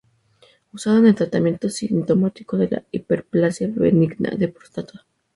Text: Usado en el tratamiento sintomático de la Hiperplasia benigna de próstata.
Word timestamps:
Usado 0.73 0.97
en 0.97 1.05
el 1.05 1.13
tratamiento 1.13 1.69
sintomático 1.69 2.57
de 2.57 2.67
la 2.71 2.83
Hiperplasia 2.91 3.69
benigna 3.71 4.31
de 4.31 4.47
próstata. 4.47 5.05